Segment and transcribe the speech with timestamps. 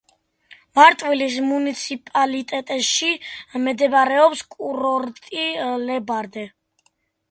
[0.79, 3.13] მარტვილის მუნიციპალიტეტში
[3.69, 5.49] მდებარეობს კურორტი
[5.89, 6.53] „ლებარდე“.